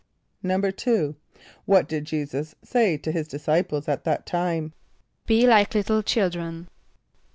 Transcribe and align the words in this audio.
= 0.43 0.43
=2.= 0.43 1.15
What 1.65 1.87
did 1.87 2.05
J[=e]´[s+]us 2.05 2.55
say 2.63 2.97
to 2.97 3.11
his 3.11 3.27
disciples 3.27 3.87
at 3.87 4.03
that 4.03 4.25
time? 4.25 4.73
="Be 5.27 5.45
like 5.45 5.75
little 5.75 6.01
children." 6.01 6.67